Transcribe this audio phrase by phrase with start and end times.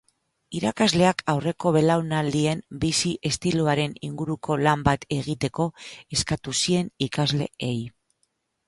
[0.59, 5.71] Irakasleak aurreko belaunaldien bizi estiloaren inguruko lan bat egiteko
[6.19, 7.75] eskatu zien ikasleei.